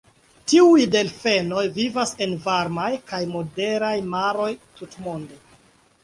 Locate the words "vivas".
1.75-2.13